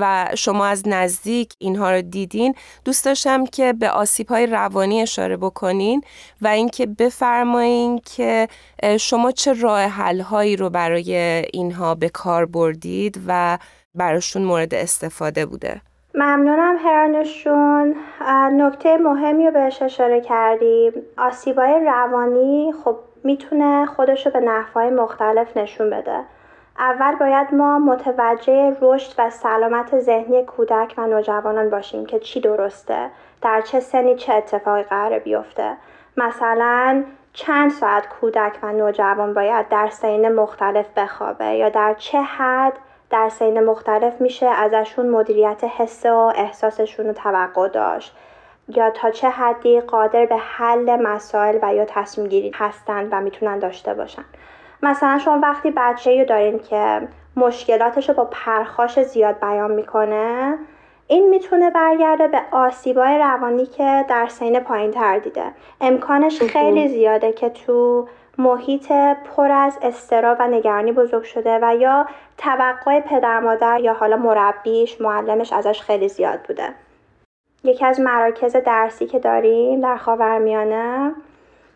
و 0.01 0.27
شما 0.35 0.67
از 0.67 0.83
نزدیک 0.87 1.53
اینها 1.59 1.91
رو 1.91 2.03
دیدین 2.03 2.55
دوست 2.85 3.05
داشتم 3.05 3.47
که 3.47 3.73
به 3.73 3.91
آسیب 3.91 4.29
های 4.29 4.47
روانی 4.47 5.03
اشاره 5.03 5.37
بکنین 5.37 6.03
و 6.43 6.49
اینکه 6.49 6.87
بفرمایین 6.87 8.01
که 8.17 8.49
شما 9.01 9.31
چه 9.31 9.53
راه 9.53 9.81
حل 9.81 10.21
هایی 10.21 10.57
رو 10.57 10.71
برای 10.71 11.15
اینها 11.53 11.95
به 11.95 12.09
کار 12.09 12.47
بردید 12.47 13.21
و 13.27 13.59
براشون 13.95 14.43
مورد 14.43 14.75
استفاده 14.75 15.47
بوده. 15.47 15.81
ممنونم 16.15 16.77
هرانشون. 16.85 17.95
نکته 18.53 18.97
مهمی 18.97 19.47
رو 19.47 19.53
بهش 19.53 19.83
اشاره 19.83 20.21
کردیم. 20.21 20.93
آسیبای 21.19 21.85
روانی 21.85 22.73
خب 22.85 22.97
می‌تونه 23.25 23.87
خودش 23.87 24.27
رو 24.27 24.33
به 24.33 24.41
نحوهای 24.41 24.91
مختلف 24.91 25.57
نشون 25.57 25.91
بده. 25.91 26.21
اول 26.81 27.15
باید 27.15 27.55
ما 27.55 27.79
متوجه 27.79 28.77
رشد 28.81 29.15
و 29.19 29.31
سلامت 29.31 30.01
ذهنی 30.01 30.45
کودک 30.45 30.95
و 30.99 31.07
نوجوانان 31.07 31.71
باشیم 31.71 32.07
که 32.07 32.19
چی 32.19 32.41
درسته 32.41 33.11
در 33.43 33.61
چه 33.61 33.81
سنی 33.81 34.17
چه 34.17 34.35
اتفاقی 34.35 34.83
قرار 34.83 35.19
بیفته. 35.19 35.77
مثلا 36.17 37.05
چند 37.33 37.71
ساعت 37.71 38.09
کودک 38.09 38.59
و 38.63 38.73
نوجوان 38.73 39.35
باید 39.35 39.69
در 39.69 39.89
سین 39.89 40.29
مختلف 40.29 40.87
بخوابه 40.97 41.47
یا 41.47 41.69
در 41.69 41.95
چه 41.95 42.23
حد 42.23 42.73
در 43.11 43.29
سین 43.29 43.65
مختلف 43.65 44.21
میشه 44.21 44.47
ازشون 44.47 45.09
مدیریت 45.09 45.65
حس 45.65 46.07
و 46.07 46.33
احساسشون 46.37 47.07
رو 47.07 47.13
توقع 47.13 47.69
داشت 47.69 48.17
یا 48.69 48.91
تا 48.91 49.11
چه 49.11 49.31
حدی 49.31 49.81
قادر 49.81 50.27
به 50.27 50.37
حل 50.37 50.97
مسائل 50.97 51.59
و 51.63 51.75
یا 51.75 51.85
تصمیم 51.85 52.29
گیری 52.29 52.53
هستند 52.55 53.09
و 53.13 53.21
می‌تونن 53.21 53.59
داشته 53.59 53.95
باشن. 53.95 54.25
مثلا 54.83 55.19
شما 55.19 55.39
وقتی 55.43 55.71
بچه 55.77 56.21
رو 56.21 56.25
دارین 56.25 56.59
که 56.59 57.09
مشکلاتش 57.37 58.09
رو 58.09 58.15
با 58.15 58.25
پرخاش 58.25 59.03
زیاد 59.03 59.41
بیان 59.41 59.71
می‌کنه 59.71 60.59
این 61.07 61.29
می‌تونه 61.29 61.71
برگرده 61.71 62.29
به 62.29 62.41
آسیبای 62.51 63.19
روانی 63.19 63.67
که 63.67 64.05
در 64.09 64.27
سین 64.29 64.61
پایین 64.61 64.91
تر 64.91 65.19
دیده. 65.19 65.45
امکانش 65.81 66.43
خیلی 66.43 66.89
زیاده 66.89 67.33
که 67.33 67.49
تو 67.49 68.09
محیط 68.39 68.93
پر 69.37 69.53
از 69.53 69.79
استرا 69.83 70.37
و 70.41 70.49
نگرانی 70.49 70.93
بزرگ 70.93 71.23
شده 71.23 71.59
و 71.63 71.77
یا 71.77 72.07
توقع 72.39 73.01
پدر 73.01 73.41
مادر 73.41 73.81
یا 73.81 73.95
حالا 73.95 74.17
مربیش 74.17 75.01
معلمش 75.01 75.53
ازش 75.53 75.81
خیلی 75.81 76.09
زیاد 76.09 76.41
بوده. 76.49 76.69
یکی 77.65 77.85
از 77.85 78.01
مراکز 78.01 78.57
درسی 78.57 79.07
که 79.07 79.19
داریم 79.19 79.81
در 79.81 79.97
خاورمیانه 79.97 81.15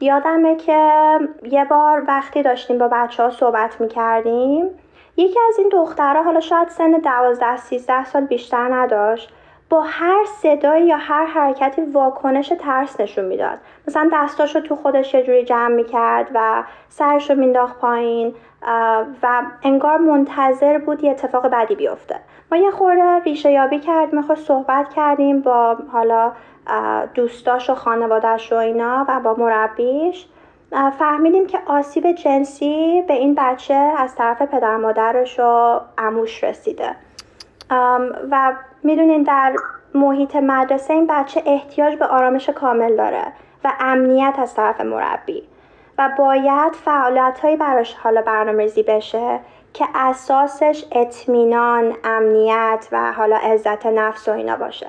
یادمه 0.05 0.57
که 0.57 1.19
یه 1.51 1.65
بار 1.65 2.05
وقتی 2.09 2.43
داشتیم 2.43 2.79
با 2.79 2.89
بچه 2.89 3.23
ها 3.23 3.31
صحبت 3.31 3.81
می 3.81 3.89
کردیم 3.89 4.71
یکی 5.17 5.39
از 5.49 5.59
این 5.59 5.69
دخترها 5.69 6.23
حالا 6.23 6.41
شاید 6.41 6.69
سن 6.69 6.91
دوازده 6.91 7.57
سیزده 7.57 8.05
سال 8.05 8.25
بیشتر 8.25 8.75
نداشت 8.75 9.33
با 9.71 9.81
هر 9.81 10.25
صدایی 10.25 10.87
یا 10.87 10.97
هر 10.97 11.25
حرکتی 11.27 11.83
واکنش 11.83 12.53
ترس 12.61 13.01
نشون 13.01 13.25
می‌داد. 13.25 13.59
مثلا 13.89 14.11
دستاشو 14.13 14.61
تو 14.61 14.77
خودش 14.77 15.15
یه 15.15 15.23
جوری 15.23 15.45
جمع 15.45 15.75
می‌کرد 15.75 16.31
و 16.35 16.65
سرشو 16.89 17.35
مینداخت 17.35 17.79
پایین 17.79 18.35
و 19.23 19.43
انگار 19.63 19.99
منتظر 19.99 20.79
بود 20.79 21.05
یه 21.05 21.11
اتفاق 21.11 21.47
بدی 21.47 21.75
بیفته. 21.75 22.17
ما 22.53 22.59
یه 22.59 22.71
خورده 22.71 23.19
ریشه 23.19 23.53
یابی 23.53 23.79
کردیم 23.79 24.23
خود 24.23 24.39
صحبت 24.39 24.89
کردیم 24.95 25.41
با 25.41 25.77
حالا 25.93 26.33
دوستاش 27.15 27.71
و 27.71 27.75
خانوادش 27.75 28.53
و 28.53 28.57
اینا 28.57 29.07
و 29.09 29.21
با 29.21 29.35
مربیش. 29.35 30.27
فهمیدیم 30.99 31.47
که 31.47 31.59
آسیب 31.67 32.13
جنسی 32.13 33.03
به 33.09 33.15
این 33.15 33.35
بچه 33.39 33.75
از 33.75 34.15
طرف 34.15 34.43
پدر 34.43 34.77
مادرش 34.77 35.41
و 35.41 35.81
اموش 35.99 36.45
رسیده. 36.45 36.97
و 38.31 38.53
می‌دونین 38.83 39.23
در 39.23 39.55
محیط 39.95 40.37
مدرسه 40.37 40.95
این 40.95 41.07
بچه 41.07 41.43
احتیاج 41.47 41.95
به 41.97 42.07
آرامش 42.07 42.49
کامل 42.49 42.97
داره 42.97 43.25
و 43.65 43.73
امنیت 43.81 44.35
از 44.39 44.55
طرف 44.55 44.81
مربی. 44.81 45.43
و 45.99 46.11
باید 46.19 46.73
فعالیت 46.73 47.39
هایی 47.43 47.57
براش 47.57 47.95
حالا 47.95 48.23
برنامه‌ریزی 48.23 48.83
بشه 48.83 49.41
که 49.73 49.85
اساسش 49.95 50.85
اطمینان، 50.93 51.93
امنیت 52.05 52.89
و 52.93 53.13
حالا 53.13 53.37
عزت 53.37 53.87
نفس 53.87 54.29
و 54.29 54.33
اینا 54.33 54.57
باشه. 54.57 54.87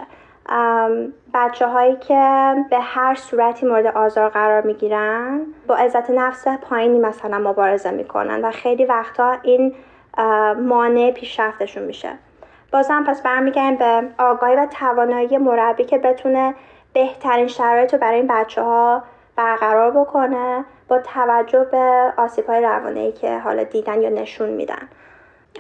بچه 1.34 1.68
هایی 1.68 1.96
که 1.96 2.56
به 2.70 2.80
هر 2.80 3.16
صورتی 3.16 3.66
مورد 3.66 3.86
آزار 3.86 4.30
قرار 4.30 4.62
می 4.62 4.74
گیرن 4.74 5.42
با 5.68 5.76
عزت 5.76 6.10
نفس 6.10 6.48
پایینی 6.48 7.00
مثلا 7.00 7.40
مبارزه 7.40 7.92
می‌کنن 7.92 8.46
و 8.46 8.52
خیلی 8.52 8.86
وقتا 8.86 9.38
این 9.42 9.76
مانع 10.58 11.12
پیشرفتشون 11.12 11.84
میشه. 11.84 12.10
بازم 12.72 13.04
پس 13.04 13.22
برمیگردیم 13.22 13.76
به 13.76 14.04
آگاهی 14.18 14.56
و 14.56 14.66
توانایی 14.66 15.38
مربی 15.38 15.84
که 15.84 15.98
بتونه 15.98 16.56
بهترین 16.94 17.48
شرایط 17.48 17.94
رو 17.94 18.00
برای 18.00 18.16
این 18.16 18.28
بچه 18.28 18.62
ها 18.62 19.04
برقرار 19.36 19.92
بکنه 19.92 20.66
با 20.88 21.00
توجه 21.00 21.64
به 21.64 22.14
آسیب 22.18 22.46
های 22.46 22.62
روانی 22.62 23.12
که 23.12 23.38
حالا 23.38 23.64
دیدن 23.64 24.02
یا 24.02 24.10
نشون 24.10 24.50
میدن. 24.50 24.90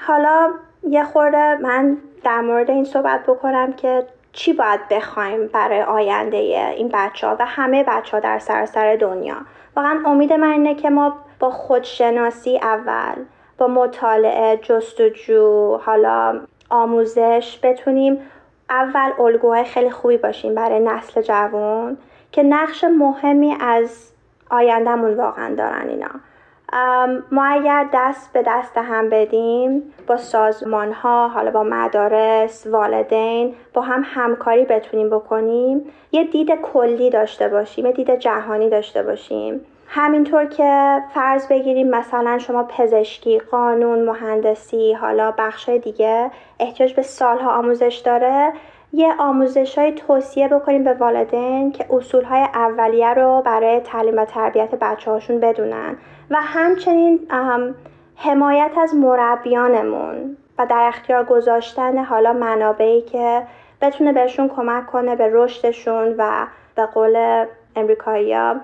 حالا 0.07 0.51
یه 0.89 1.03
خورده 1.03 1.55
من 1.55 1.97
در 2.23 2.41
مورد 2.41 2.69
این 2.71 2.85
صحبت 2.85 3.23
بکنم 3.23 3.73
که 3.73 4.03
چی 4.35 4.53
باید 4.53 4.87
بخوایم 4.87 5.47
برای 5.47 5.81
آینده 5.81 6.37
این 6.77 6.89
بچه 6.93 7.27
ها 7.27 7.35
و 7.39 7.45
همه 7.45 7.83
بچه 7.83 8.11
ها 8.11 8.19
در 8.19 8.39
سراسر 8.39 8.95
دنیا؟ 8.95 9.35
واقعا 9.75 10.03
امید 10.05 10.33
من 10.33 10.51
اینه 10.51 10.75
که 10.75 10.89
ما 10.89 11.17
با 11.39 11.49
خودشناسی 11.49 12.57
اول 12.57 13.15
با 13.57 13.67
مطالعه 13.67 14.57
جستجو 14.57 15.77
حالا 15.77 16.41
آموزش 16.69 17.59
بتونیم 17.63 18.19
اول 18.69 19.11
الگوهای 19.19 19.63
خیلی 19.63 19.89
خوبی 19.89 20.17
باشیم 20.17 20.55
برای 20.55 20.79
نسل 20.79 21.21
جوان 21.21 21.97
که 22.31 22.43
نقش 22.43 22.83
مهمی 22.83 23.55
از 23.59 24.11
آیندهمون 24.49 25.13
واقعا 25.13 25.55
دارن 25.55 25.89
اینا. 25.89 26.09
ما 27.31 27.45
اگر 27.45 27.89
دست 27.93 28.33
به 28.33 28.43
دست 28.47 28.77
هم 28.77 29.09
بدیم 29.09 29.93
با 30.07 30.17
سازمان 30.17 30.91
ها 30.91 31.27
حالا 31.27 31.51
با 31.51 31.63
مدارس 31.63 32.67
والدین 32.67 33.55
با 33.73 33.81
هم 33.81 34.03
همکاری 34.05 34.65
بتونیم 34.65 35.09
بکنیم 35.09 35.81
یه 36.11 36.23
دید 36.23 36.51
کلی 36.51 37.09
داشته 37.09 37.47
باشیم 37.47 37.85
یه 37.85 37.91
دید 37.91 38.19
جهانی 38.19 38.69
داشته 38.69 39.03
باشیم. 39.03 39.61
همینطور 39.87 40.45
که 40.45 41.01
فرض 41.13 41.47
بگیریم 41.47 41.89
مثلا 41.89 42.37
شما 42.37 42.63
پزشکی، 42.63 43.39
قانون، 43.39 44.05
مهندسی، 44.05 44.93
حالا 44.93 45.33
بخش 45.37 45.69
دیگه 45.69 46.31
احتیاج 46.59 46.93
به 46.93 47.01
سالها 47.01 47.51
آموزش 47.51 48.01
داره 48.05 48.53
یه 48.93 49.13
آموزش 49.19 49.77
های 49.77 49.91
توصیه 49.91 50.47
بکنیم 50.47 50.83
به 50.83 50.93
والدین 50.93 51.71
که 51.71 51.85
اصول 51.89 52.23
های 52.23 52.41
اولیه 52.41 53.13
رو 53.13 53.41
برای 53.45 53.79
تعلیم 53.79 54.17
و 54.17 54.25
تربیت 54.25 54.75
بچه 54.75 55.11
هاشون 55.11 55.39
بدونن. 55.39 55.97
و 56.29 56.37
همچنین 56.41 57.19
حمایت 58.15 58.71
از 58.83 58.95
مربیانمون 58.95 60.37
و 60.57 60.67
در 60.69 60.91
اختیار 60.93 61.25
گذاشتن 61.25 62.03
حالا 62.03 62.33
منابعی 62.33 63.01
که 63.01 63.41
بتونه 63.81 64.13
بهشون 64.13 64.49
کمک 64.55 64.87
کنه 64.87 65.15
به 65.15 65.29
رشدشون 65.33 66.15
و 66.17 66.47
به 66.75 66.85
قول 66.85 67.45
امریکایی‌ها 67.75 68.55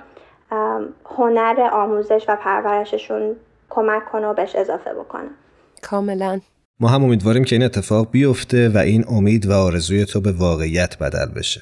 هنر 1.17 1.69
آموزش 1.71 2.25
و 2.27 2.35
پرورششون 2.35 3.35
کمک 3.69 4.05
کنه 4.05 4.27
و 4.27 4.33
بهش 4.33 4.55
اضافه 4.55 4.93
بکنه. 4.93 5.29
کاملا. 5.81 6.39
ما 6.79 6.87
هم 6.87 7.03
امیدواریم 7.03 7.43
که 7.43 7.55
این 7.55 7.63
اتفاق 7.63 8.11
بیفته 8.11 8.69
و 8.69 8.77
این 8.77 9.05
امید 9.09 9.45
و 9.45 9.53
آرزوی 9.53 10.05
تو 10.05 10.21
به 10.21 10.31
واقعیت 10.31 10.97
بدل 10.99 11.31
بشه. 11.35 11.61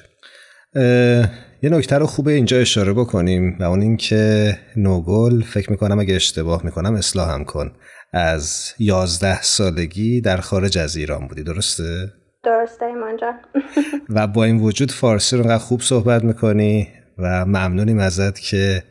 یه 1.62 1.70
نکته 1.70 1.98
رو 1.98 2.06
خوبه 2.06 2.32
اینجا 2.32 2.58
اشاره 2.58 2.92
بکنیم 2.92 3.56
و 3.60 3.62
اون 3.62 3.80
اینکه 3.80 4.56
نوگل 4.76 5.42
فکر 5.42 5.70
می‌کنم 5.70 5.98
اگه 5.98 6.14
اشتباه 6.14 6.64
می‌کنم 6.64 6.94
اصلاح 6.94 7.30
هم 7.30 7.44
کن. 7.44 7.72
از 8.12 8.74
یازده 8.78 9.42
سالگی 9.42 10.20
در 10.20 10.36
خارج 10.36 10.78
از 10.78 10.96
ایران 10.96 11.28
بودی 11.28 11.42
درسته؟ 11.42 12.12
درسته 12.44 12.86
ایمان 12.86 13.16
جان. 13.16 13.34
و 14.08 14.26
با 14.26 14.44
این 14.44 14.60
وجود 14.60 14.92
فارسی 14.92 15.36
رو 15.36 15.58
خوب 15.58 15.80
صحبت 15.80 16.24
می‌کنی 16.24 16.88
و 17.18 17.46
ممنونیم 17.46 17.98
ازت 17.98 18.38
که 18.38 18.82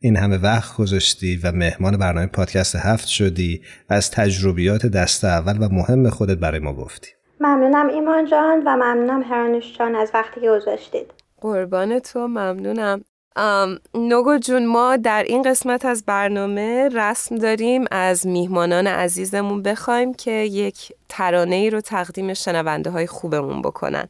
این 0.00 0.16
همه 0.16 0.38
وقت 0.38 0.76
گذاشتی 0.76 1.36
و 1.36 1.52
مهمان 1.52 1.96
برنامه 1.96 2.26
پادکست 2.26 2.76
هفت 2.76 3.08
شدی 3.08 3.62
و 3.90 3.94
از 3.94 4.10
تجربیات 4.10 4.86
دست 4.86 5.24
اول 5.24 5.56
و 5.62 5.68
مهم 5.68 6.10
خودت 6.10 6.38
برای 6.38 6.60
ما 6.60 6.74
گفتی. 6.74 7.08
ممنونم 7.40 7.88
ایمان 7.88 8.24
جان 8.24 8.62
و 8.66 8.76
ممنونم 8.76 9.22
هرانوش 9.22 9.78
جان 9.78 9.96
از 9.96 10.10
وقتی 10.14 10.40
که 10.40 10.50
گذاشتید. 10.50 11.10
قربان 11.40 11.98
تو 11.98 12.18
ممنونم. 12.18 13.04
نوگو 13.94 14.38
جون 14.38 14.66
ما 14.66 14.96
در 14.96 15.22
این 15.22 15.42
قسمت 15.42 15.84
از 15.84 16.04
برنامه 16.04 16.88
رسم 16.88 17.36
داریم 17.36 17.84
از 17.90 18.26
میهمانان 18.26 18.86
عزیزمون 18.86 19.62
بخوایم 19.62 20.14
که 20.14 20.30
یک 20.30 20.92
ترانه 21.08 21.54
ای 21.54 21.70
رو 21.70 21.80
تقدیم 21.80 22.34
شنونده 22.34 22.90
های 22.90 23.06
خوبمون 23.06 23.62
بکنن. 23.62 24.08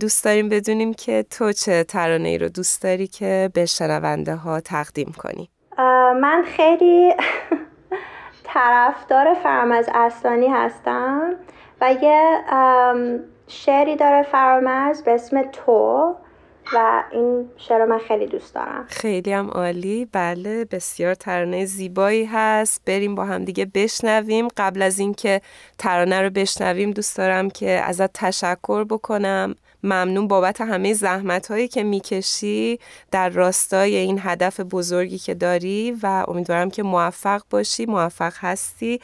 دوست 0.00 0.24
داریم 0.24 0.48
بدونیم 0.48 0.94
که 0.94 1.24
تو 1.30 1.52
چه 1.52 1.84
ترانه 1.84 2.28
ای 2.28 2.38
رو 2.38 2.48
دوست 2.48 2.82
داری 2.82 3.06
که 3.06 3.50
به 3.54 3.66
شنونده 3.66 4.34
ها 4.34 4.60
تقدیم 4.60 5.14
کنی. 5.18 5.50
من 6.20 6.44
خیلی 6.46 7.14
طرفدار 8.54 9.34
فرمز 9.34 9.88
اصلانی 9.94 10.48
هستم. 10.48 11.34
و 11.80 11.92
یه 12.02 12.40
شعری 13.48 13.96
داره 13.96 14.22
فرامرز 14.22 15.02
به 15.02 15.14
اسم 15.14 15.42
تو 15.42 16.14
و 16.74 17.02
این 17.12 17.50
شعر 17.56 17.84
من 17.84 17.98
خیلی 17.98 18.26
دوست 18.26 18.54
دارم. 18.54 18.84
خیلی 18.88 19.32
هم 19.32 19.50
عالی. 19.50 20.08
بله 20.12 20.64
بسیار 20.64 21.14
ترانه 21.14 21.64
زیبایی 21.64 22.24
هست. 22.24 22.82
بریم 22.86 23.14
با 23.14 23.24
هم 23.24 23.44
دیگه 23.44 23.64
بشنویم. 23.74 24.48
قبل 24.56 24.82
از 24.82 24.98
اینکه 24.98 25.40
ترانه 25.78 26.22
رو 26.22 26.30
بشنویم 26.30 26.90
دوست 26.90 27.16
دارم 27.16 27.50
که 27.50 27.70
ازت 27.70 28.12
تشکر 28.12 28.84
بکنم. 28.84 29.54
ممنون 29.82 30.28
بابت 30.28 30.60
همه 30.60 30.92
زحمت 30.92 31.50
هایی 31.50 31.68
که 31.68 31.82
می‌کشی 31.82 32.78
در 33.10 33.28
راستای 33.28 33.96
این 33.96 34.20
هدف 34.22 34.60
بزرگی 34.60 35.18
که 35.18 35.34
داری 35.34 35.96
و 36.02 36.24
امیدوارم 36.28 36.70
که 36.70 36.82
موفق 36.82 37.42
باشی 37.50 37.86
موفق 37.86 38.32
هستی. 38.36 39.00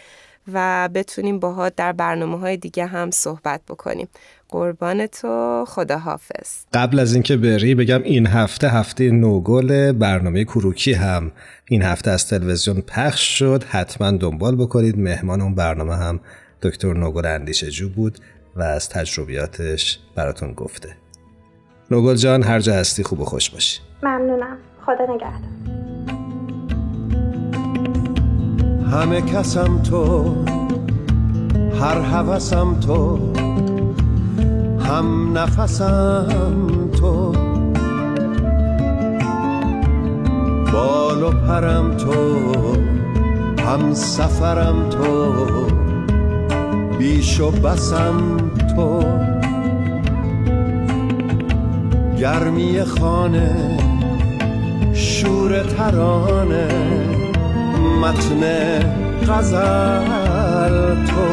و 0.53 0.89
بتونیم 0.95 1.39
باها 1.39 1.69
در 1.69 1.93
برنامه 1.93 2.39
های 2.39 2.57
دیگه 2.57 2.87
هم 2.87 3.11
صحبت 3.11 3.61
بکنیم. 3.69 4.09
قربان 4.49 5.07
تو 5.07 5.65
خداحافظ. 5.69 6.65
قبل 6.75 6.99
از 6.99 7.15
اینکه 7.15 7.37
بری 7.37 7.75
بگم 7.75 8.03
این 8.03 8.27
هفته 8.27 8.69
هفته 8.69 9.11
نوگل 9.11 9.93
برنامه 9.93 10.45
کروکی 10.45 10.93
هم. 10.93 11.33
این 11.65 11.83
هفته 11.83 12.11
از 12.11 12.29
تلویزیون 12.29 12.81
پخش 12.81 13.39
شد. 13.39 13.65
حتما 13.69 14.11
دنبال 14.11 14.57
بکنید. 14.57 14.99
مهمان 14.99 15.41
اون 15.41 15.55
برنامه 15.55 15.97
هم 15.97 16.21
دکتر 16.63 16.93
نوگل 16.95 17.27
اندیشه 17.27 17.71
جو 17.71 17.89
بود 17.89 18.19
و 18.57 18.63
از 18.63 18.89
تجربیاتش 18.89 19.99
براتون 20.15 20.53
گفته. 20.53 20.97
نوگل 21.91 22.15
جان 22.15 22.43
هر 22.43 22.61
جا 22.61 22.75
هستی 22.75 23.03
خوب 23.03 23.21
و 23.21 23.25
خوش 23.25 23.51
باشی. 23.51 23.81
ممنونم. 24.03 24.59
خدا 24.87 25.15
نگهدار. 25.15 25.66
همه 28.93 29.21
کسم 29.21 29.83
تو 29.83 30.35
هر 31.81 32.01
حوثم 32.01 32.81
تو 32.81 33.19
هم 34.81 35.39
نفسم 35.39 36.67
تو. 37.01 37.33
بال 40.73 41.23
و 41.23 41.31
پرم 41.31 41.97
تو 41.97 42.13
هم 43.63 43.95
سفرم 43.95 44.89
تو 44.91 45.33
بیش 46.99 47.41
و 47.41 47.51
بسم 47.51 48.37
تو. 48.77 49.05
گرمی 52.19 52.85
خانه 52.85 53.79
شور 54.95 55.63
ترانه. 55.63 57.26
متن 57.87 58.43
غزل 59.29 61.05
تو. 61.05 61.27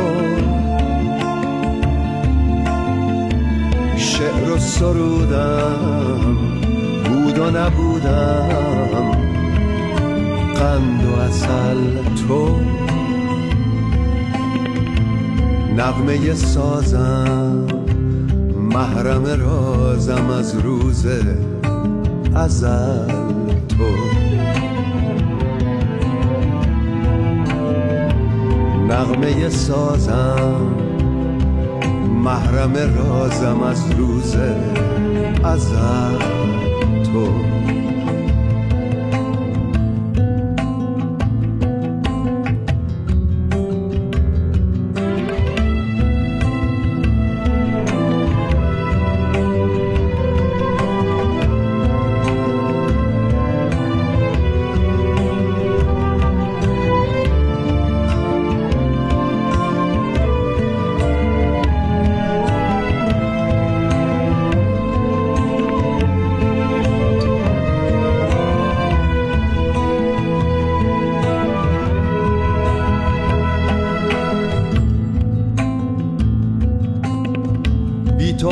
شعر 3.97 4.51
و 4.51 4.57
سرودم 4.57 6.37
بود 7.05 7.39
و 7.39 7.51
نبودم 7.51 9.11
قند 10.55 11.05
و 11.05 11.19
اصل 11.19 11.77
تو. 12.27 12.59
نغمه 15.77 16.33
سازم 16.33 17.67
محرم 18.73 19.25
رازم 19.25 20.29
از 20.29 20.55
روز 20.55 21.05
ازل. 22.35 23.32
نغمه 28.93 29.49
سازم. 29.49 30.75
محرم 32.23 32.73
رازم 32.73 33.61
از 33.63 33.91
روز 33.97 34.35
ازل 35.43 36.17
تو. 37.03 37.27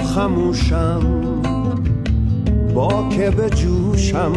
خموشم 0.01 1.01
با 2.75 3.09
که 3.09 3.29
به 3.29 3.49
جوشم 3.49 4.33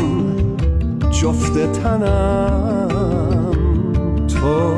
جفت 1.10 1.72
تنم. 1.72 2.88
تو 4.28 4.74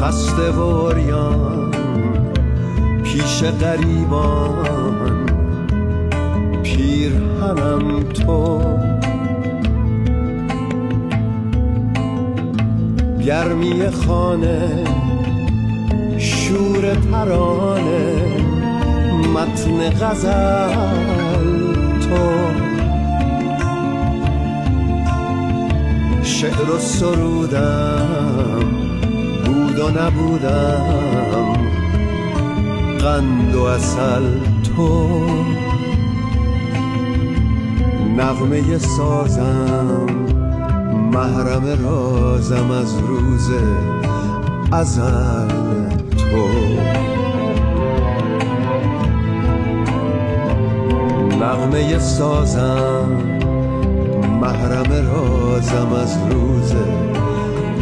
خسته 0.00 0.50
وریان 0.50 1.70
پیش 3.04 3.42
غریبان 3.42 5.26
پیرهنم 6.62 8.02
تو. 8.02 8.60
گرمی 13.26 13.90
خانه 13.90 14.84
شور 16.18 16.94
ترانه. 16.94 18.13
متن 19.44 19.90
غزل 19.90 20.74
تو. 22.00 22.24
شعر 26.22 26.70
و 26.70 26.78
سرودم 26.78 28.60
بود 29.44 29.78
و 29.78 29.90
نبودم 29.90 31.52
قند 32.98 33.54
و 33.54 33.62
اصل 33.62 34.22
تو. 34.76 35.08
نغمه 38.16 38.78
سازم 38.78 40.06
محرم 41.12 41.84
رازم 41.84 42.70
از 42.70 42.98
روز 42.98 43.50
ازل 44.72 45.48
تو. 46.16 46.63
نغمه 51.44 51.98
سازم 51.98 53.08
محرم 54.40 54.92
رازم 55.12 55.92
از 55.92 56.18
روز 56.30 56.74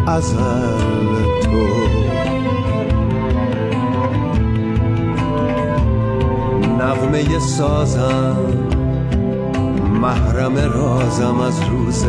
ازل 0.07 1.41
تو. 1.43 1.67
نغمه 6.79 7.39
سازم 7.39 8.37
محرم 10.01 10.57
رازم 10.57 11.41
از 11.41 11.61
روز 11.71 12.07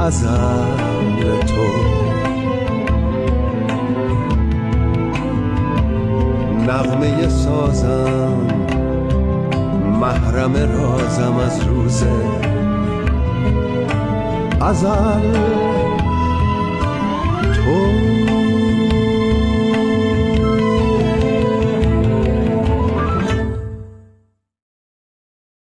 ازل 0.00 1.40
تو. 1.46 1.68
نغمه 6.66 7.28
سازم 7.28 8.67
محرم 10.00 10.56
رازم 10.56 11.36
از 11.36 11.66
روز 11.66 12.04
ازل 14.60 15.32
تو 17.54 17.88